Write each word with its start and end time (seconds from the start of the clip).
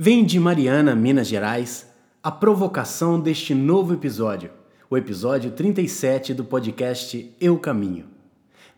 Vem 0.00 0.24
de 0.24 0.38
Mariana, 0.38 0.94
Minas 0.94 1.26
Gerais, 1.26 1.92
a 2.22 2.30
provocação 2.30 3.18
deste 3.18 3.52
novo 3.52 3.92
episódio, 3.92 4.48
o 4.88 4.96
episódio 4.96 5.50
37 5.50 6.32
do 6.32 6.44
podcast 6.44 7.34
Eu 7.40 7.58
Caminho. 7.58 8.04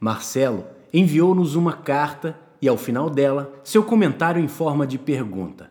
Marcelo 0.01 0.65
enviou-nos 0.91 1.57
uma 1.57 1.75
carta 1.75 2.41
e, 2.63 2.67
ao 2.67 2.79
final 2.79 3.11
dela, 3.11 3.53
seu 3.63 3.85
comentário 3.85 4.43
em 4.43 4.49
forma 4.49 4.87
de 4.87 4.97
pergunta. 4.97 5.71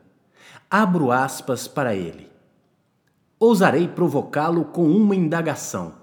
Abro 0.70 1.12
aspas 1.12 1.68
para 1.68 1.96
ele. 1.96 2.28
Ousarei 3.40 3.88
provocá-lo 3.88 4.66
com 4.66 4.88
uma 4.88 5.16
indagação. 5.16 5.94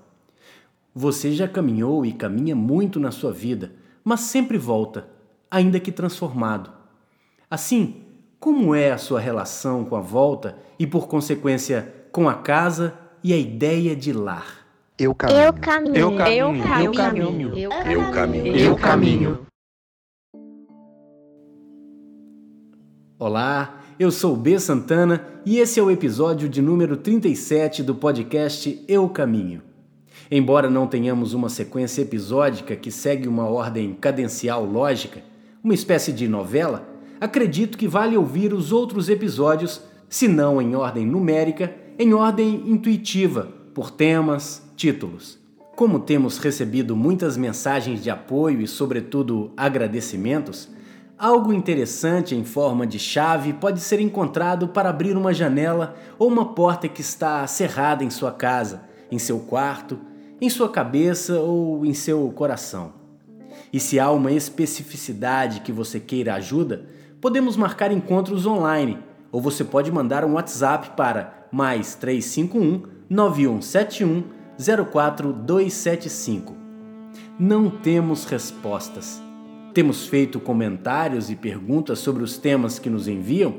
Você 0.92 1.30
já 1.30 1.46
caminhou 1.46 2.04
e 2.04 2.12
caminha 2.12 2.56
muito 2.56 2.98
na 2.98 3.12
sua 3.12 3.30
vida, 3.30 3.70
mas 4.02 4.22
sempre 4.22 4.58
volta, 4.58 5.08
ainda 5.48 5.78
que 5.78 5.92
transformado. 5.92 6.72
Assim, 7.48 8.05
como 8.46 8.76
é 8.76 8.92
a 8.92 8.96
sua 8.96 9.18
relação 9.18 9.84
com 9.84 9.96
a 9.96 10.00
volta 10.00 10.56
e, 10.78 10.86
por 10.86 11.08
consequência, 11.08 11.92
com 12.12 12.28
a 12.28 12.34
casa 12.34 12.94
e 13.20 13.32
a 13.32 13.36
ideia 13.36 13.96
de 13.96 14.12
lar? 14.12 14.64
Eu 14.96 15.12
caminho. 15.12 15.40
Eu 15.40 15.52
caminho. 15.52 15.96
Eu 15.96 16.16
caminho. 16.16 16.54
Eu 16.54 16.84
Eu 16.84 16.92
caminho. 16.92 17.26
caminho. 17.26 17.58
Eu 17.58 18.12
caminho. 18.12 18.56
Eu 18.56 18.76
caminho. 18.76 19.46
Olá, 23.18 23.80
eu 23.98 24.12
sou 24.12 24.36
B 24.36 24.60
Santana 24.60 25.26
e 25.44 25.58
esse 25.58 25.80
é 25.80 25.82
o 25.82 25.90
episódio 25.90 26.48
de 26.48 26.62
número 26.62 26.96
37 26.96 27.82
do 27.82 27.96
podcast 27.96 28.80
Eu 28.86 29.08
Caminho. 29.08 29.60
Embora 30.30 30.70
não 30.70 30.86
tenhamos 30.86 31.34
uma 31.34 31.48
sequência 31.48 32.02
episódica 32.02 32.76
que 32.76 32.92
segue 32.92 33.26
uma 33.26 33.48
ordem 33.48 33.92
cadencial 33.92 34.64
lógica, 34.64 35.20
uma 35.64 35.74
espécie 35.74 36.12
de 36.12 36.28
novela, 36.28 36.94
acredito 37.20 37.78
que 37.78 37.88
vale 37.88 38.16
ouvir 38.16 38.52
os 38.52 38.72
outros 38.72 39.08
episódios, 39.08 39.82
se 40.08 40.28
não 40.28 40.60
em 40.60 40.74
ordem 40.74 41.06
numérica, 41.06 41.74
em 41.98 42.12
ordem 42.14 42.62
intuitiva, 42.66 43.48
por 43.74 43.90
temas, 43.90 44.62
títulos. 44.76 45.38
Como 45.74 46.00
temos 46.00 46.38
recebido 46.38 46.96
muitas 46.96 47.36
mensagens 47.36 48.02
de 48.02 48.10
apoio 48.10 48.60
e, 48.60 48.66
sobretudo, 48.66 49.52
agradecimentos, 49.56 50.68
algo 51.18 51.52
interessante 51.52 52.34
em 52.34 52.44
forma 52.44 52.86
de 52.86 52.98
chave 52.98 53.52
pode 53.52 53.80
ser 53.80 54.00
encontrado 54.00 54.68
para 54.68 54.88
abrir 54.88 55.16
uma 55.16 55.34
janela 55.34 55.94
ou 56.18 56.28
uma 56.28 56.54
porta 56.54 56.88
que 56.88 57.00
está 57.00 57.46
cerrada 57.46 58.04
em 58.04 58.10
sua 58.10 58.32
casa, 58.32 58.84
em 59.10 59.18
seu 59.18 59.40
quarto, 59.40 59.98
em 60.40 60.48
sua 60.48 60.68
cabeça 60.68 61.40
ou 61.40 61.84
em 61.84 61.94
seu 61.94 62.30
coração. 62.30 62.94
E 63.72 63.80
se 63.80 63.98
há 63.98 64.10
uma 64.10 64.32
especificidade 64.32 65.60
que 65.60 65.72
você 65.72 65.98
queira 65.98 66.34
ajuda, 66.34 66.86
podemos 67.20 67.56
marcar 67.56 67.90
encontros 67.92 68.46
online 68.46 68.98
ou 69.32 69.40
você 69.40 69.64
pode 69.64 69.90
mandar 69.90 70.24
um 70.24 70.34
WhatsApp 70.34 70.90
para 70.96 71.48
mais 71.50 71.94
351 71.94 72.82
9171 73.08 74.24
04275. 74.58 76.56
Não 77.38 77.68
temos 77.68 78.24
respostas. 78.24 79.22
Temos 79.74 80.06
feito 80.06 80.40
comentários 80.40 81.30
e 81.30 81.36
perguntas 81.36 81.98
sobre 81.98 82.22
os 82.22 82.38
temas 82.38 82.78
que 82.78 82.88
nos 82.88 83.06
enviam, 83.06 83.56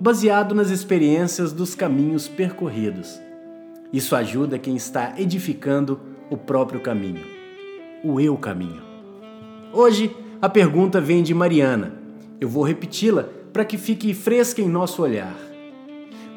baseado 0.00 0.54
nas 0.54 0.70
experiências 0.70 1.52
dos 1.52 1.74
caminhos 1.74 2.26
percorridos. 2.26 3.20
Isso 3.92 4.16
ajuda 4.16 4.58
quem 4.58 4.76
está 4.76 5.14
edificando 5.18 6.00
o 6.30 6.36
próprio 6.36 6.80
caminho, 6.80 7.24
o 8.02 8.18
eu 8.18 8.36
caminho. 8.36 8.82
Hoje 9.72 10.14
a 10.40 10.48
pergunta 10.48 11.00
vem 11.00 11.22
de 11.22 11.34
Mariana. 11.34 11.97
Eu 12.40 12.48
vou 12.48 12.62
repeti-la 12.62 13.28
para 13.52 13.64
que 13.64 13.76
fique 13.76 14.14
fresca 14.14 14.62
em 14.62 14.68
nosso 14.68 15.02
olhar. 15.02 15.36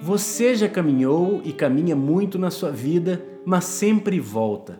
Você 0.01 0.55
já 0.55 0.67
caminhou 0.67 1.41
e 1.45 1.53
caminha 1.53 1.95
muito 1.95 2.39
na 2.39 2.49
sua 2.49 2.71
vida, 2.71 3.23
mas 3.45 3.65
sempre 3.65 4.19
volta, 4.19 4.79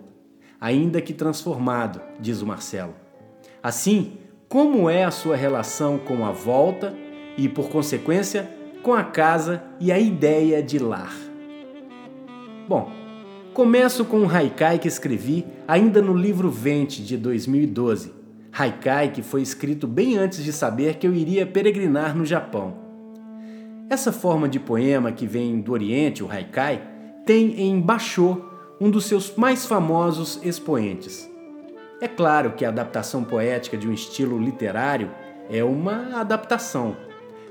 ainda 0.59 0.99
que 0.99 1.14
transformado, 1.14 2.02
diz 2.20 2.42
o 2.42 2.48
Marcelo. 2.48 2.95
Assim, 3.61 4.14
como 4.49 4.89
é 4.89 5.04
a 5.04 5.11
sua 5.11 5.36
relação 5.36 5.99
com 5.99 6.26
a 6.26 6.31
volta 6.31 6.95
e, 7.37 7.48
por 7.48 7.70
consequência, 7.70 8.49
com 8.81 8.93
a 8.93 9.04
casa 9.04 9.61
e 9.80 9.92
a 9.92 9.99
ideia 9.99 10.64
de 10.64 10.80
lar? 10.80 11.15
Bom, 12.67 12.92
começo 13.54 14.04
com 14.05 14.21
um 14.21 14.30
haikai 14.30 14.80
que 14.80 14.87
escrevi 14.87 15.45
ainda 15.67 16.02
no 16.02 16.15
livro 16.15 16.49
Vente 16.49 17.04
de 17.04 17.15
2012. 17.15 18.20
Haikai 18.52 19.12
que 19.12 19.22
foi 19.22 19.42
escrito 19.42 19.88
bem 19.88 20.17
antes 20.17 20.44
de 20.44 20.52
saber 20.52 20.95
que 20.95 21.08
eu 21.08 21.14
iria 21.14 21.45
peregrinar 21.45 22.16
no 22.16 22.26
Japão. 22.26 22.76
Essa 23.89 24.12
forma 24.12 24.48
de 24.48 24.60
poema 24.60 25.12
que 25.12 25.28
vem 25.28 25.60
do 25.60 25.73
Oriente, 25.73 26.23
o 26.23 26.32
haikai, 26.32 26.82
tem 27.26 27.61
em 27.61 27.80
Basho 27.80 28.42
um 28.80 28.90
dos 28.90 29.06
seus 29.06 29.36
mais 29.36 29.66
famosos 29.66 30.40
expoentes. 30.44 31.30
É 32.02 32.08
claro 32.08 32.54
que 32.54 32.66
a 32.66 32.70
adaptação 32.70 33.23
poética 33.23 33.78
de 33.78 33.88
um 33.88 33.94
estilo 33.94 34.40
literário 34.40 35.11
é 35.50 35.64
uma 35.64 36.20
adaptação. 36.20 36.95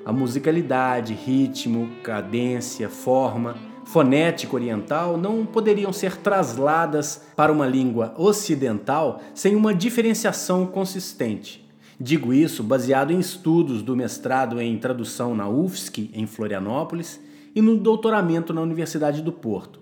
A 0.05 0.13
musicalidade, 0.13 1.15
ritmo, 1.15 1.91
cadência, 2.03 2.89
forma, 2.89 3.55
fonética 3.91 4.55
oriental 4.55 5.17
não 5.17 5.45
poderiam 5.45 5.93
ser 5.93 6.17
trasladas 6.17 7.23
para 7.35 7.53
uma 7.53 7.67
língua 7.67 8.15
ocidental 8.17 9.21
sem 9.35 9.57
uma 9.57 9.75
diferenciação 9.75 10.65
consistente. 10.65 11.69
Digo 11.99 12.33
isso 12.33 12.63
baseado 12.63 13.11
em 13.11 13.19
estudos 13.19 13.83
do 13.83 13.97
mestrado 13.97 14.61
em 14.61 14.79
tradução 14.79 15.35
na 15.35 15.49
UFSC, 15.49 16.09
em 16.15 16.25
Florianópolis, 16.25 17.21
e 17.53 17.61
no 17.61 17.77
doutoramento 17.77 18.55
na 18.55 18.61
Universidade 18.61 19.23
do 19.23 19.33
Porto. 19.33 19.81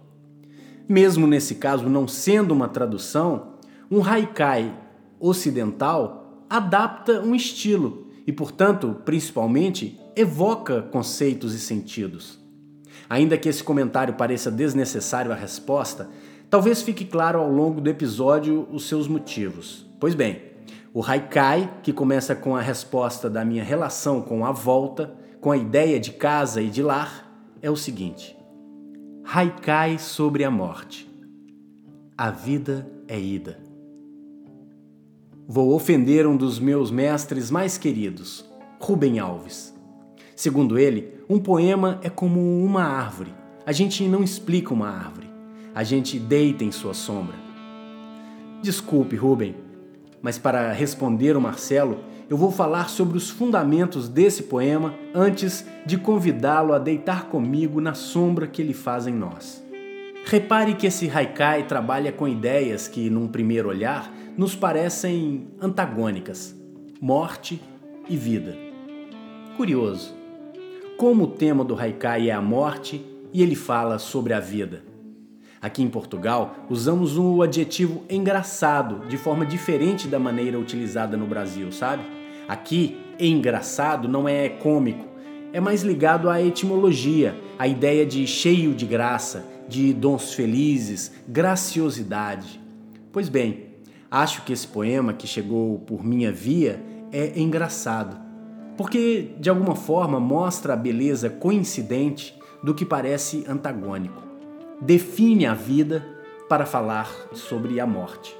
Mesmo 0.89 1.27
nesse 1.27 1.57
caso 1.57 1.87
não 1.87 2.09
sendo 2.09 2.53
uma 2.53 2.67
tradução, 2.67 3.59
um 3.91 4.03
haikai 4.03 4.75
ocidental 5.21 6.47
adapta 6.49 7.21
um 7.21 7.35
estilo 7.35 8.07
e, 8.27 8.33
portanto, 8.33 8.97
principalmente, 9.05 10.01
evoca 10.17 10.81
conceitos 10.81 11.53
e 11.53 11.59
sentidos. 11.59 12.38
Ainda 13.09 13.37
que 13.37 13.49
esse 13.49 13.63
comentário 13.63 14.15
pareça 14.15 14.51
desnecessário 14.51 15.33
à 15.33 15.35
resposta, 15.35 16.09
talvez 16.49 16.83
fique 16.83 17.05
claro 17.05 17.39
ao 17.39 17.51
longo 17.51 17.81
do 17.81 17.91
episódio 17.91 18.67
os 18.71 18.89
seus 18.89 19.09
motivos. 19.09 19.87
Pois 20.01 20.15
bem, 20.15 20.43
o 20.93 21.05
haikai, 21.05 21.79
que 21.83 21.93
começa 21.93 22.35
com 22.35 22.57
a 22.57 22.61
resposta 22.61 23.29
da 23.29 23.45
minha 23.45 23.63
relação 23.63 24.23
com 24.23 24.45
a 24.45 24.53
volta, 24.53 25.15
com 25.41 25.53
a 25.53 25.57
ideia 25.57 26.01
de 26.01 26.13
casa 26.13 26.61
e 26.61 26.69
de 26.69 26.83
lar, 26.83 27.29
é 27.63 27.71
o 27.71 27.77
seguinte: 27.77 28.37
Haikai 29.25 29.99
sobre 29.99 30.45
a 30.45 30.51
morte. 30.51 31.09
A 32.17 32.31
vida 32.31 32.91
é 33.07 33.19
ida. 33.19 33.61
Vou 35.47 35.73
ofender 35.73 36.27
um 36.27 36.37
dos 36.37 36.59
meus 36.59 36.91
mestres 36.91 37.51
mais 37.51 37.79
queridos, 37.79 38.45
Rubem 38.81 39.19
Alves. 39.19 39.78
Segundo 40.39 40.79
ele, 40.79 41.15
um 41.29 41.41
poema 41.41 41.99
é 42.01 42.09
como 42.09 42.63
uma 42.65 42.85
árvore. 42.85 43.35
A 43.67 43.73
gente 43.73 44.07
não 44.07 44.23
explica 44.23 44.73
uma 44.73 44.89
árvore. 44.89 45.29
A 45.75 45.83
gente 45.83 46.17
deita 46.17 46.63
em 46.63 46.71
sua 46.71 46.95
sombra. 46.95 47.35
Desculpe, 48.63 49.17
Rubem, 49.17 49.57
mas 50.23 50.39
para 50.39 50.71
responder 50.71 51.37
o 51.37 51.41
Marcelo, 51.41 51.99
eu 52.31 52.37
vou 52.37 52.53
falar 52.53 52.89
sobre 52.89 53.19
os 53.19 53.29
fundamentos 53.29 54.09
desse 54.09 54.45
poema 54.45 54.95
antes 55.13 55.67
de 55.85 55.99
convidá-lo 55.99 56.73
a 56.73 56.79
deitar 56.79 57.25
comigo 57.25 57.81
na 57.81 57.95
sombra 57.95 58.47
que 58.47 58.63
ele 58.63 58.75
faz 58.75 59.09
em 59.09 59.15
nós. 59.15 59.61
Repare 60.25 60.75
que 60.75 60.87
esse 60.87 61.11
haikai 61.11 61.67
trabalha 61.67 62.13
com 62.13 62.29
ideias 62.29 62.87
que, 62.87 63.11
num 63.11 63.27
primeiro 63.27 63.71
olhar, 63.71 64.15
nos 64.37 64.55
parecem 64.55 65.49
antagônicas: 65.61 66.55
morte 67.01 67.61
e 68.09 68.17
vida. 68.17 68.57
Curioso. 69.57 70.18
Como 70.99 71.23
o 71.23 71.29
tema 71.29 71.65
do 71.65 71.79
haikai 71.79 72.29
é 72.29 72.33
a 72.33 72.43
morte 72.43 73.07
e 73.33 73.41
ele 73.41 73.55
fala 73.55 74.01
sobre 74.01 74.35
a 74.35 74.41
vida. 74.41 74.83
Aqui 75.63 75.81
em 75.81 75.89
Portugal, 75.89 76.57
usamos 76.69 77.17
o 77.17 77.41
adjetivo 77.41 78.03
engraçado 78.11 79.07
de 79.07 79.17
forma 79.17 79.47
diferente 79.47 80.09
da 80.09 80.19
maneira 80.19 80.59
utilizada 80.59 81.17
no 81.17 81.25
Brasil, 81.25 81.71
sabe? 81.71 82.03
Aqui, 82.49 82.97
engraçado 83.17 84.09
não 84.09 84.29
é 84.29 84.49
cômico, 84.49 85.07
é 85.53 85.61
mais 85.61 85.83
ligado 85.85 86.29
à 86.29 86.43
etimologia, 86.43 87.39
à 87.57 87.69
ideia 87.69 88.05
de 88.05 88.27
cheio 88.27 88.75
de 88.75 88.85
graça, 88.85 89.47
de 89.69 89.93
dons 89.93 90.35
felizes, 90.35 91.13
graciosidade. 91.29 92.61
Pois 93.13 93.29
bem, 93.29 93.67
acho 94.11 94.43
que 94.43 94.53
esse 94.53 94.67
poema 94.67 95.13
que 95.13 95.29
chegou 95.29 95.79
por 95.79 96.05
minha 96.05 96.33
via 96.33 96.83
é 97.13 97.39
engraçado, 97.39 98.28
porque 98.79 99.35
de 99.41 99.51
alguma 99.51 99.75
forma 99.75 100.21
mostra 100.21 100.73
a 100.73 100.77
beleza 100.77 101.29
coincidente 101.29 102.39
do 102.63 102.73
que 102.73 102.85
parece 102.85 103.45
antagônico. 103.49 104.23
Define 104.81 105.47
a 105.47 105.53
vida 105.53 106.07
para 106.49 106.65
falar 106.65 107.11
sobre 107.33 107.81
a 107.81 107.87
morte. 107.87 108.35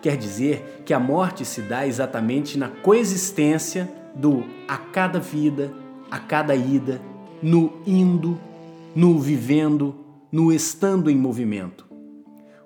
Quer 0.00 0.16
dizer 0.16 0.82
que 0.86 0.94
a 0.94 0.98
morte 0.98 1.44
se 1.44 1.60
dá 1.60 1.86
exatamente 1.86 2.56
na 2.56 2.68
coexistência 2.68 3.86
do 4.14 4.42
a 4.66 4.78
cada 4.78 5.20
vida, 5.20 5.70
a 6.10 6.18
cada 6.18 6.54
ida 6.54 6.98
no 7.42 7.74
indo, 7.86 8.38
no 8.96 9.18
vivendo, 9.18 9.94
no 10.32 10.50
estando 10.50 11.10
em 11.10 11.16
movimento. 11.16 11.86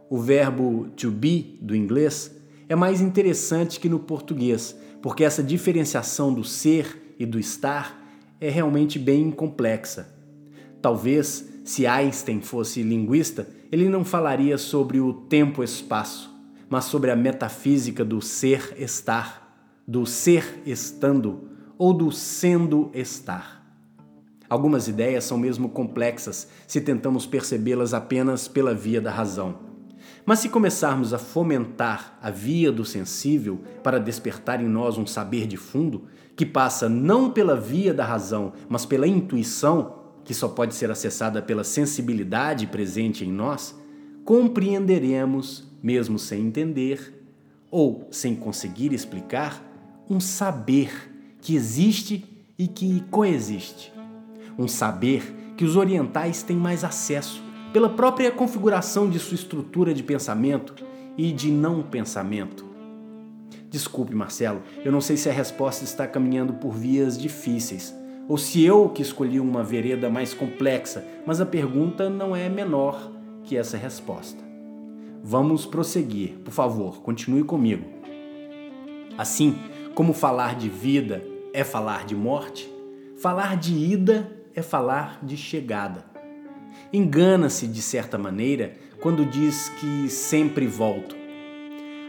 O 0.08 0.18
verbo 0.18 0.88
to 0.96 1.10
be 1.10 1.58
do 1.60 1.74
inglês 1.74 2.41
é 2.68 2.74
mais 2.74 3.00
interessante 3.00 3.80
que 3.80 3.88
no 3.88 3.98
português, 3.98 4.76
porque 5.00 5.24
essa 5.24 5.42
diferenciação 5.42 6.32
do 6.32 6.44
ser 6.44 7.14
e 7.18 7.26
do 7.26 7.38
estar 7.38 8.00
é 8.40 8.48
realmente 8.48 8.98
bem 8.98 9.30
complexa. 9.30 10.12
Talvez, 10.80 11.48
se 11.64 11.86
Einstein 11.86 12.40
fosse 12.40 12.82
linguista, 12.82 13.48
ele 13.70 13.88
não 13.88 14.04
falaria 14.04 14.58
sobre 14.58 15.00
o 15.00 15.12
tempo-espaço, 15.12 16.30
mas 16.68 16.84
sobre 16.86 17.10
a 17.10 17.16
metafísica 17.16 18.04
do 18.04 18.20
ser-estar, 18.20 19.42
do 19.86 20.04
ser 20.04 20.62
estando 20.66 21.48
ou 21.78 21.92
do 21.92 22.10
sendo 22.10 22.90
estar. 22.94 23.62
Algumas 24.48 24.86
ideias 24.86 25.24
são 25.24 25.38
mesmo 25.38 25.68
complexas 25.68 26.48
se 26.66 26.80
tentamos 26.80 27.26
percebê-las 27.26 27.94
apenas 27.94 28.48
pela 28.48 28.74
via 28.74 29.00
da 29.00 29.10
razão. 29.10 29.71
Mas 30.24 30.38
se 30.38 30.48
começarmos 30.48 31.12
a 31.12 31.18
fomentar 31.18 32.16
a 32.22 32.30
via 32.30 32.70
do 32.70 32.84
sensível 32.84 33.60
para 33.82 33.98
despertar 33.98 34.62
em 34.62 34.68
nós 34.68 34.96
um 34.96 35.06
saber 35.06 35.46
de 35.46 35.56
fundo, 35.56 36.04
que 36.36 36.46
passa 36.46 36.88
não 36.88 37.30
pela 37.30 37.56
via 37.56 37.92
da 37.92 38.04
razão, 38.04 38.52
mas 38.68 38.86
pela 38.86 39.06
intuição, 39.06 40.00
que 40.24 40.32
só 40.32 40.48
pode 40.48 40.74
ser 40.74 40.90
acessada 40.90 41.42
pela 41.42 41.64
sensibilidade 41.64 42.68
presente 42.68 43.24
em 43.24 43.32
nós, 43.32 43.74
compreenderemos, 44.24 45.68
mesmo 45.82 46.18
sem 46.18 46.46
entender 46.46 47.20
ou 47.68 48.06
sem 48.12 48.36
conseguir 48.36 48.92
explicar, 48.92 49.60
um 50.08 50.20
saber 50.20 51.36
que 51.40 51.56
existe 51.56 52.24
e 52.56 52.68
que 52.68 53.02
coexiste. 53.10 53.92
Um 54.56 54.68
saber 54.68 55.54
que 55.56 55.64
os 55.64 55.74
orientais 55.76 56.42
têm 56.44 56.56
mais 56.56 56.84
acesso 56.84 57.42
pela 57.72 57.88
própria 57.88 58.30
configuração 58.30 59.08
de 59.08 59.18
sua 59.18 59.34
estrutura 59.34 59.94
de 59.94 60.02
pensamento 60.02 60.74
e 61.16 61.32
de 61.32 61.50
não 61.50 61.82
pensamento. 61.82 62.64
Desculpe, 63.70 64.14
Marcelo, 64.14 64.62
eu 64.84 64.92
não 64.92 65.00
sei 65.00 65.16
se 65.16 65.28
a 65.28 65.32
resposta 65.32 65.84
está 65.84 66.06
caminhando 66.06 66.54
por 66.54 66.72
vias 66.72 67.18
difíceis 67.18 67.94
ou 68.28 68.38
se 68.38 68.64
eu 68.64 68.88
que 68.88 69.02
escolhi 69.02 69.40
uma 69.40 69.62
vereda 69.62 70.08
mais 70.08 70.32
complexa, 70.32 71.04
mas 71.26 71.40
a 71.40 71.46
pergunta 71.46 72.08
não 72.08 72.34
é 72.34 72.48
menor 72.48 73.10
que 73.42 73.56
essa 73.56 73.76
resposta. 73.76 74.42
Vamos 75.22 75.66
prosseguir, 75.66 76.38
por 76.44 76.52
favor, 76.52 77.00
continue 77.02 77.44
comigo. 77.44 77.84
Assim 79.18 79.56
como 79.94 80.12
falar 80.12 80.56
de 80.56 80.68
vida 80.68 81.22
é 81.52 81.64
falar 81.64 82.04
de 82.04 82.14
morte, 82.14 82.72
falar 83.16 83.56
de 83.56 83.74
ida 83.74 84.30
é 84.54 84.62
falar 84.62 85.18
de 85.22 85.36
chegada. 85.36 86.11
Engana-se, 86.92 87.66
de 87.66 87.82
certa 87.82 88.16
maneira, 88.18 88.74
quando 89.00 89.24
diz 89.24 89.68
que 89.68 90.08
sempre 90.08 90.66
volto. 90.66 91.16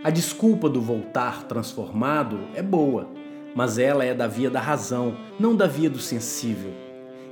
A 0.03 0.09
desculpa 0.09 0.69
do 0.69 0.81
voltar 0.81 1.43
transformado 1.43 2.39
é 2.53 2.61
boa, 2.61 3.07
mas 3.55 3.77
ela 3.77 4.03
é 4.03 4.13
da 4.13 4.27
via 4.27 4.49
da 4.49 4.59
razão, 4.59 5.17
não 5.39 5.55
da 5.55 5.65
via 5.65 5.89
do 5.89 5.99
sensível. 5.99 6.71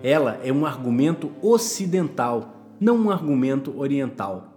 Ela 0.04 0.40
é 0.44 0.52
um 0.52 0.66
argumento 0.66 1.32
ocidental, 1.42 2.56
não 2.80 2.96
um 2.98 3.12
argumento 3.12 3.78
oriental. 3.78 4.51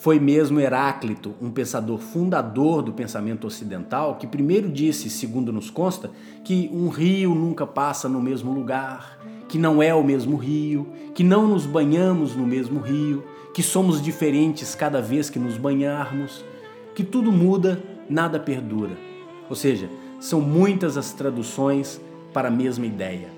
Foi 0.00 0.18
mesmo 0.18 0.58
Heráclito, 0.58 1.34
um 1.42 1.50
pensador 1.50 1.98
fundador 1.98 2.80
do 2.80 2.90
pensamento 2.90 3.46
ocidental, 3.46 4.14
que 4.14 4.26
primeiro 4.26 4.66
disse, 4.66 5.10
segundo 5.10 5.52
nos 5.52 5.68
consta, 5.68 6.10
que 6.42 6.70
um 6.72 6.88
rio 6.88 7.34
nunca 7.34 7.66
passa 7.66 8.08
no 8.08 8.18
mesmo 8.18 8.50
lugar, 8.50 9.18
que 9.46 9.58
não 9.58 9.82
é 9.82 9.94
o 9.94 10.02
mesmo 10.02 10.38
rio, 10.38 10.88
que 11.14 11.22
não 11.22 11.46
nos 11.46 11.66
banhamos 11.66 12.34
no 12.34 12.46
mesmo 12.46 12.80
rio, 12.80 13.22
que 13.52 13.62
somos 13.62 14.00
diferentes 14.00 14.74
cada 14.74 15.02
vez 15.02 15.28
que 15.28 15.38
nos 15.38 15.58
banharmos, 15.58 16.42
que 16.94 17.04
tudo 17.04 17.30
muda, 17.30 17.82
nada 18.08 18.40
perdura. 18.40 18.96
Ou 19.50 19.54
seja, 19.54 19.90
são 20.18 20.40
muitas 20.40 20.96
as 20.96 21.12
traduções 21.12 22.00
para 22.32 22.48
a 22.48 22.50
mesma 22.50 22.86
ideia. 22.86 23.28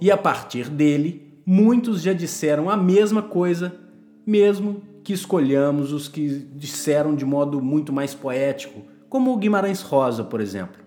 E 0.00 0.10
a 0.10 0.16
partir 0.16 0.70
dele, 0.70 1.42
muitos 1.44 2.00
já 2.00 2.14
disseram 2.14 2.70
a 2.70 2.76
mesma 2.76 3.20
coisa, 3.20 3.74
mesmo 4.26 4.88
que 5.10 5.14
escolhamos 5.14 5.92
os 5.92 6.06
que 6.06 6.28
disseram 6.54 7.16
de 7.16 7.24
modo 7.24 7.60
muito 7.60 7.92
mais 7.92 8.14
poético, 8.14 8.82
como 9.08 9.32
o 9.32 9.36
Guimarães 9.36 9.82
Rosa, 9.82 10.22
por 10.22 10.40
exemplo. 10.40 10.80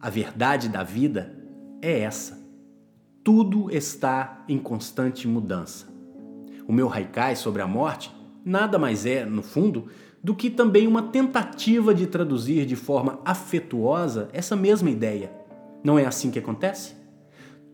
A 0.00 0.08
verdade 0.08 0.70
da 0.70 0.82
vida 0.82 1.36
é 1.82 2.00
essa 2.00 2.42
tudo 3.22 3.70
está 3.70 4.42
em 4.48 4.58
constante 4.58 5.28
mudança. 5.28 5.86
O 6.66 6.72
meu 6.72 6.90
haikai 6.90 7.36
sobre 7.36 7.60
a 7.60 7.66
morte 7.66 8.10
nada 8.42 8.78
mais 8.78 9.04
é, 9.04 9.24
no 9.24 9.42
fundo, 9.42 9.88
do 10.22 10.34
que 10.34 10.48
também 10.48 10.86
uma 10.86 11.02
tentativa 11.02 11.94
de 11.94 12.06
traduzir 12.06 12.64
de 12.64 12.76
forma 12.76 13.20
afetuosa 13.24 14.28
essa 14.32 14.56
mesma 14.56 14.90
ideia. 14.90 15.30
Não 15.82 15.98
é 15.98 16.06
assim 16.06 16.30
que 16.30 16.38
acontece? 16.38 16.94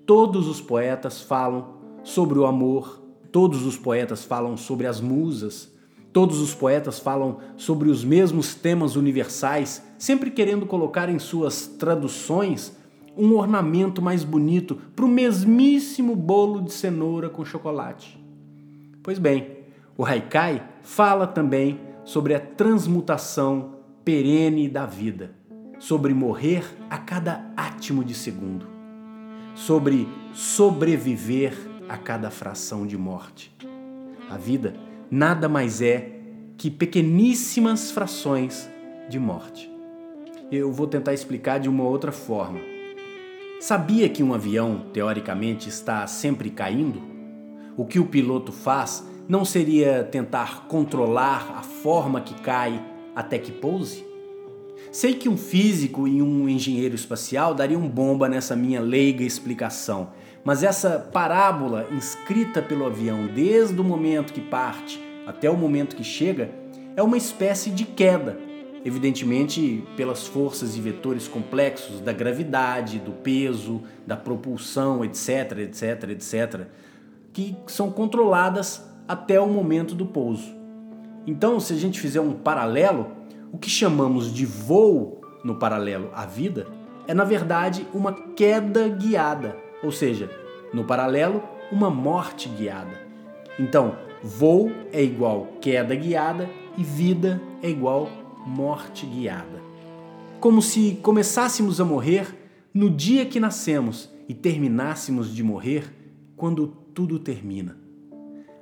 Todos 0.05 0.49
os 0.49 0.61
poetas 0.61 1.21
falam 1.21 1.75
sobre 2.03 2.39
o 2.39 2.47
amor, 2.47 3.00
todos 3.33 3.65
os 3.65 3.77
poetas 3.77 4.25
falam 4.25 4.57
sobre 4.57 4.87
as 4.87 5.01
musas, 5.01 5.73
todos 6.13 6.41
os 6.41 6.55
poetas 6.55 6.99
falam 6.99 7.39
sobre 7.57 7.89
os 7.89 8.05
mesmos 8.05 8.55
temas 8.55 8.97
universais, 8.97 9.83
sempre 9.99 10.31
querendo 10.31 10.67
colocar 10.67 11.09
em 11.09 11.19
suas 11.19 11.67
traduções 11.67 12.77
um 13.17 13.35
ornamento 13.35 14.01
mais 14.01 14.25
bonito 14.25 14.77
para 14.95 15.05
o 15.05 15.09
mesmíssimo 15.09 16.17
bolo 16.17 16.63
de 16.63 16.73
cenoura 16.73 17.29
com 17.29 17.45
chocolate. 17.45 18.19
Pois 19.03 19.19
bem, 19.19 19.59
o 19.97 20.05
Haikai 20.05 20.63
fala 20.83 21.27
também 21.27 21.81
sobre 22.05 22.35
a 22.35 22.41
transmutação 22.41 23.75
perene 24.05 24.69
da 24.69 24.87
vida, 24.87 25.33
sobre 25.79 26.15
morrer 26.15 26.65
a 26.89 26.99
cada 26.99 27.53
átimo 27.57 28.03
de 28.03 28.15
segundo, 28.15 28.67
sobre 29.55 30.09
sobreviver 30.33 31.70
a 31.91 31.97
cada 31.97 32.31
fração 32.31 32.87
de 32.87 32.97
morte. 32.97 33.53
A 34.31 34.37
vida 34.37 34.75
nada 35.11 35.49
mais 35.49 35.83
é 35.83 36.21
que 36.57 36.71
pequeníssimas 36.71 37.91
frações 37.91 38.71
de 39.09 39.19
morte. 39.19 39.69
Eu 40.53 40.73
vou 40.73 40.87
tentar 40.87 41.13
explicar 41.13 41.59
de 41.59 41.69
uma 41.69 41.83
outra 41.83 42.13
forma. 42.13 42.61
Sabia 43.61 44.09
que 44.09 44.23
um 44.23 44.33
avião, 44.33 44.87
teoricamente, 44.93 45.69
está 45.69 46.07
sempre 46.07 46.49
caindo? 46.49 47.03
O 47.77 47.85
que 47.85 47.99
o 47.99 48.07
piloto 48.07 48.53
faz 48.53 49.05
não 49.29 49.45
seria 49.45 50.05
tentar 50.05 50.69
controlar 50.69 51.57
a 51.59 51.63
forma 51.63 52.21
que 52.21 52.35
cai 52.41 52.81
até 53.17 53.37
que 53.37 53.51
pouse? 53.51 54.10
Sei 54.93 55.15
que 55.15 55.29
um 55.29 55.37
físico 55.37 56.09
e 56.09 56.21
um 56.21 56.49
engenheiro 56.49 56.95
espacial 56.95 57.55
dariam 57.55 57.89
bomba 57.89 58.29
nessa 58.29 58.57
minha 58.57 58.81
leiga 58.81 59.23
explicação, 59.23 60.11
mas 60.45 60.63
essa 60.63 60.99
parábola 61.13 61.87
inscrita 61.93 62.61
pelo 62.61 62.87
avião 62.87 63.27
desde 63.27 63.81
o 63.81 63.85
momento 63.85 64.33
que 64.33 64.41
parte 64.41 65.01
até 65.27 65.49
o 65.49 65.57
momento 65.57 65.95
que 65.95 66.05
chega 66.05 66.51
é 66.97 67.03
uma 67.03 67.17
espécie 67.17 67.71
de 67.71 67.85
queda 67.85 68.51
evidentemente 68.85 69.85
pelas 69.97 70.27
forças 70.27 70.77
e 70.77 70.81
vetores 70.81 71.29
complexos 71.29 72.01
da 72.01 72.13
gravidade, 72.13 72.99
do 72.99 73.13
peso, 73.13 73.83
da 74.07 74.17
propulsão, 74.17 75.05
etc, 75.05 75.59
etc, 75.59 76.11
etc, 76.11 76.67
que 77.33 77.57
são 77.67 77.91
controladas 77.91 78.85
até 79.07 79.41
o 79.41 79.49
momento 79.49 79.95
do 79.95 80.07
pouso. 80.07 80.55
Então, 81.27 81.61
se 81.61 81.73
a 81.73 81.77
gente 81.77 82.01
fizer 82.01 82.21
um 82.21 82.33
paralelo, 82.33 83.09
o 83.53 83.59
que 83.59 83.71
chamamos 83.71 84.33
de 84.33 84.47
voo 84.47 85.21
no 85.45 85.57
paralelo 85.57 86.11
à 86.15 86.27
vida 86.27 86.67
é 87.07 87.15
na 87.15 87.25
verdade 87.25 87.87
uma 87.93 88.13
queda 88.13 88.89
guiada, 88.89 89.57
ou 89.83 89.91
seja, 89.91 90.31
no 90.73 90.85
paralelo, 90.85 91.43
uma 91.73 91.91
morte 91.91 92.49
guiada. 92.49 93.01
Então, 93.59 93.97
voo 94.23 94.71
é 94.93 95.03
igual 95.03 95.49
queda 95.61 95.95
guiada 95.95 96.49
e 96.77 96.85
vida 96.85 97.41
é 97.63 97.69
igual 97.69 98.09
morte 98.47 99.07
guiada. 99.07 99.61
Como 100.39 100.63
se 100.63 100.99
começássemos 101.03 101.81
a 101.81 101.85
morrer 101.85 102.37
no 102.73 102.89
dia 102.89 103.27
que 103.27 103.41
nascemos 103.41 104.09
e 104.29 104.35
terminássemos 104.35 105.35
de 105.35 105.43
morrer 105.43 105.93
quando 106.37 106.69
tudo 106.95 107.19
termina. 107.19 107.77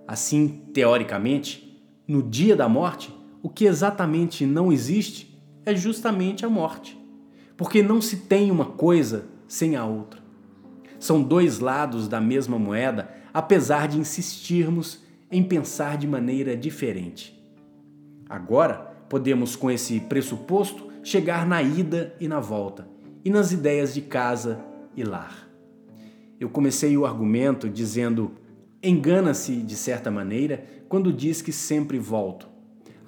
Assim, 0.06 0.62
teoricamente, 0.72 1.78
no 2.06 2.22
dia 2.22 2.56
da 2.56 2.68
morte, 2.68 3.12
o 3.42 3.48
que 3.48 3.66
exatamente 3.66 4.44
não 4.44 4.72
existe 4.72 5.38
é 5.64 5.74
justamente 5.74 6.44
a 6.44 6.48
morte, 6.48 6.98
porque 7.56 7.82
não 7.82 8.00
se 8.00 8.18
tem 8.18 8.50
uma 8.50 8.64
coisa 8.64 9.26
sem 9.46 9.76
a 9.76 9.84
outra. 9.84 10.20
São 10.98 11.22
dois 11.22 11.60
lados 11.60 12.08
da 12.08 12.20
mesma 12.20 12.58
moeda, 12.58 13.08
apesar 13.32 13.86
de 13.86 13.98
insistirmos 13.98 15.04
em 15.30 15.42
pensar 15.42 15.96
de 15.96 16.06
maneira 16.06 16.56
diferente. 16.56 17.38
Agora, 18.28 18.96
podemos, 19.08 19.54
com 19.54 19.70
esse 19.70 20.00
pressuposto, 20.00 20.88
chegar 21.02 21.46
na 21.46 21.62
ida 21.62 22.14
e 22.20 22.26
na 22.26 22.40
volta, 22.40 22.88
e 23.24 23.30
nas 23.30 23.52
ideias 23.52 23.94
de 23.94 24.02
casa 24.02 24.60
e 24.96 25.04
lar. 25.04 25.48
Eu 26.40 26.48
comecei 26.48 26.96
o 26.96 27.06
argumento 27.06 27.68
dizendo: 27.68 28.32
engana-se 28.82 29.56
de 29.56 29.76
certa 29.76 30.10
maneira 30.10 30.64
quando 30.88 31.12
diz 31.12 31.42
que 31.42 31.52
sempre 31.52 31.98
volto. 31.98 32.48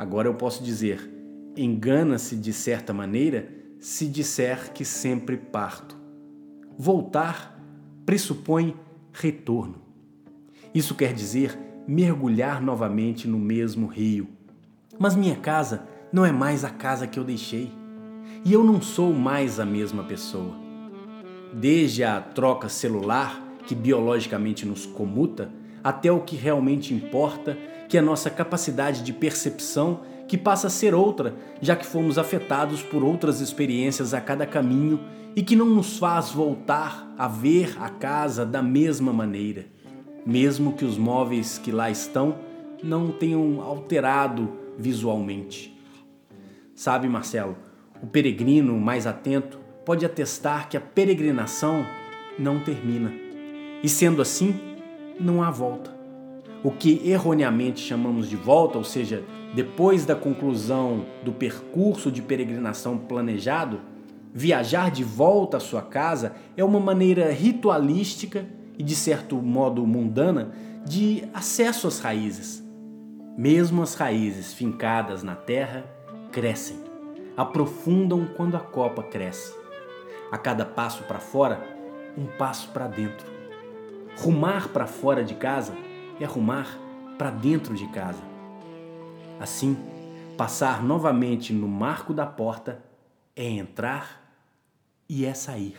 Agora 0.01 0.27
eu 0.27 0.33
posso 0.33 0.65
dizer: 0.65 1.11
engana-se 1.55 2.35
de 2.35 2.55
certa 2.55 2.91
maneira 2.91 3.51
se 3.79 4.07
disser 4.07 4.73
que 4.73 4.83
sempre 4.83 5.37
parto. 5.37 5.95
Voltar 6.79 7.63
pressupõe 8.07 8.75
retorno. 9.13 9.75
Isso 10.75 10.95
quer 10.95 11.13
dizer 11.13 11.59
mergulhar 11.87 12.63
novamente 12.63 13.29
no 13.29 13.39
mesmo 13.39 13.87
rio. 13.89 14.27
Mas 14.99 15.15
minha 15.15 15.37
casa 15.37 15.87
não 16.11 16.25
é 16.25 16.33
mais 16.33 16.65
a 16.65 16.71
casa 16.71 17.07
que 17.07 17.19
eu 17.19 17.25
deixei. 17.25 17.71
E 18.43 18.55
eu 18.55 18.65
não 18.65 18.81
sou 18.81 19.13
mais 19.13 19.61
a 19.61 19.67
mesma 19.67 20.05
pessoa. 20.05 20.55
Desde 21.53 22.05
a 22.05 22.23
troca 22.23 22.71
celular, 22.71 23.39
que 23.67 23.75
biologicamente 23.75 24.65
nos 24.65 24.87
comuta, 24.87 25.53
até 25.85 26.11
o 26.11 26.21
que 26.21 26.37
realmente 26.37 26.95
importa, 26.95 27.59
que 27.91 27.97
é 27.97 28.01
a 28.01 28.05
nossa 28.05 28.31
capacidade 28.31 29.03
de 29.03 29.13
percepção, 29.13 30.03
que 30.29 30.39
passa 30.39 30.69
a 30.69 30.71
ser 30.71 30.95
outra, 30.95 31.35
já 31.61 31.75
que 31.75 31.85
fomos 31.85 32.19
afetados 32.19 32.85
por 32.85 33.03
outras 33.03 33.41
experiências 33.41 34.15
a 34.15 34.21
cada 34.21 34.47
caminho 34.47 35.01
e 35.35 35.43
que 35.43 35.57
não 35.57 35.67
nos 35.67 35.99
faz 35.99 36.31
voltar 36.31 37.13
a 37.19 37.27
ver 37.27 37.77
a 37.81 37.89
casa 37.89 38.47
da 38.47 38.63
mesma 38.63 39.13
maneira, 39.13 39.67
mesmo 40.25 40.75
que 40.75 40.85
os 40.85 40.97
móveis 40.97 41.59
que 41.59 41.73
lá 41.73 41.91
estão 41.91 42.37
não 42.81 43.11
tenham 43.11 43.61
alterado 43.61 44.53
visualmente. 44.79 45.77
Sabe, 46.77 47.09
Marcelo, 47.09 47.57
o 48.01 48.07
peregrino 48.07 48.79
mais 48.79 49.05
atento 49.05 49.59
pode 49.85 50.07
atestar 50.07 50.69
que 50.69 50.77
a 50.77 50.81
peregrinação 50.81 51.85
não 52.39 52.61
termina. 52.61 53.13
E 53.83 53.89
sendo 53.89 54.23
assim, 54.23 54.55
não 55.19 55.43
há 55.43 55.51
volta. 55.51 56.00
O 56.63 56.71
que 56.71 57.01
erroneamente 57.09 57.81
chamamos 57.81 58.29
de 58.29 58.37
volta, 58.37 58.77
ou 58.77 58.85
seja, 58.85 59.25
depois 59.55 60.05
da 60.05 60.15
conclusão 60.15 61.07
do 61.25 61.33
percurso 61.33 62.13
de 62.13 62.21
peregrinação 62.21 62.99
planejado, 62.99 63.81
viajar 64.35 64.91
de 64.91 65.03
volta 65.03 65.57
à 65.57 65.61
sua 65.61 65.81
casa 65.81 66.35
é 66.59 66.63
uma 66.63 66.79
maneira 66.79 67.33
ritualística 67.33 68.47
e, 68.79 68.83
de 68.83 68.95
certo 68.95 69.37
modo, 69.37 69.87
mundana 69.87 70.53
de 70.87 71.25
acesso 71.33 71.89
às 71.89 71.99
raízes. 71.99 72.63
Mesmo 73.39 73.83
as 73.83 73.95
raízes 73.95 74.53
fincadas 74.53 75.23
na 75.23 75.35
terra 75.35 75.85
crescem, 76.31 76.77
aprofundam 77.37 78.27
quando 78.37 78.57
a 78.57 78.61
copa 78.61 79.03
cresce. 79.03 79.55
A 80.31 80.37
cada 80.37 80.67
passo 80.67 81.05
para 81.05 81.19
fora, 81.19 81.59
um 82.19 82.27
passo 82.27 82.69
para 82.69 82.87
dentro. 82.87 83.27
Rumar 84.19 84.69
para 84.69 84.87
fora 84.87 85.25
de 85.25 85.35
casa 85.35 85.73
é 86.21 86.27
rumar 86.27 86.79
para 87.19 87.31
dentro 87.31 87.75
de 87.75 87.87
casa. 87.89 88.23
Assim, 89.41 89.77
passar 90.37 90.83
novamente 90.83 91.53
no 91.53 91.67
marco 91.67 92.15
da 92.15 92.27
porta 92.27 92.83
é 93.35 93.49
entrar 93.49 94.33
e 95.09 95.25
é 95.25 95.35
sair. 95.35 95.77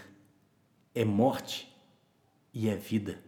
É 0.94 1.06
morte 1.06 1.72
e 2.54 2.68
é 2.68 2.76
vida, 2.76 3.20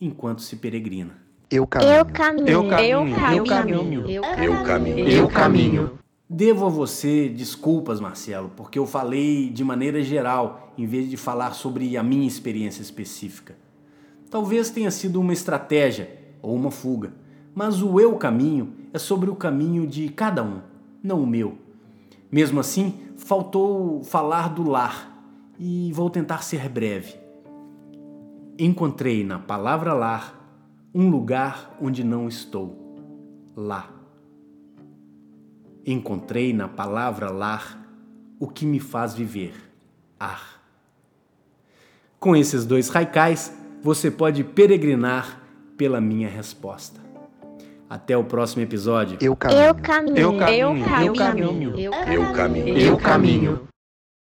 enquanto 0.00 0.40
se 0.40 0.56
peregrina. 0.56 1.22
Eu 1.50 1.66
caminho. 1.66 1.90
Eu 1.92 2.04
caminho. 2.14 2.48
Eu 2.48 2.68
caminho. 2.68 3.16
Eu 3.28 3.44
caminho. 3.44 4.10
Eu 4.10 4.64
caminho. 4.64 5.08
Eu 5.08 5.28
caminho. 5.28 5.98
Devo 6.28 6.66
a 6.66 6.68
você 6.70 7.28
desculpas, 7.28 8.00
Marcelo, 8.00 8.50
porque 8.56 8.78
eu 8.78 8.86
falei 8.86 9.50
de 9.50 9.62
maneira 9.62 10.02
geral 10.02 10.72
em 10.76 10.86
vez 10.86 11.08
de 11.08 11.16
falar 11.16 11.52
sobre 11.52 11.96
a 11.96 12.02
minha 12.02 12.26
experiência 12.26 12.80
específica. 12.80 13.54
Talvez 14.34 14.68
tenha 14.68 14.90
sido 14.90 15.20
uma 15.20 15.32
estratégia 15.32 16.10
ou 16.42 16.56
uma 16.56 16.72
fuga, 16.72 17.14
mas 17.54 17.80
o 17.80 18.00
eu 18.00 18.16
caminho 18.16 18.74
é 18.92 18.98
sobre 18.98 19.30
o 19.30 19.36
caminho 19.36 19.86
de 19.86 20.08
cada 20.08 20.42
um, 20.42 20.60
não 21.00 21.22
o 21.22 21.26
meu. 21.26 21.56
Mesmo 22.32 22.58
assim, 22.58 22.98
faltou 23.16 24.02
falar 24.02 24.52
do 24.52 24.68
lar 24.68 25.24
e 25.56 25.92
vou 25.92 26.10
tentar 26.10 26.42
ser 26.42 26.68
breve. 26.68 27.14
Encontrei 28.58 29.22
na 29.22 29.38
palavra 29.38 29.92
lar 29.92 30.36
um 30.92 31.08
lugar 31.10 31.72
onde 31.80 32.02
não 32.02 32.26
estou, 32.26 32.98
lá. 33.54 33.88
Encontrei 35.86 36.52
na 36.52 36.66
palavra 36.66 37.30
lar 37.30 37.88
o 38.40 38.48
que 38.48 38.66
me 38.66 38.80
faz 38.80 39.14
viver, 39.14 39.54
ar. 40.18 40.60
Com 42.18 42.34
esses 42.34 42.66
dois 42.66 42.88
raicais, 42.88 43.62
você 43.84 44.10
pode 44.10 44.42
peregrinar 44.42 45.42
pela 45.76 46.00
minha 46.00 46.26
resposta. 46.26 46.98
Até 47.88 48.16
o 48.16 48.24
próximo 48.24 48.62
episódio. 48.62 49.18
Eu 49.20 49.36
caminho. 49.36 49.60
Eu 49.60 49.74
caminho. 49.74 50.16
Eu 50.16 50.38
caminho. 50.38 50.84
Eu 50.98 51.12
caminho. 51.12 51.78
Eu 51.78 52.32
caminho. 52.32 52.78
Eu 52.78 52.96
caminho. 52.96 53.73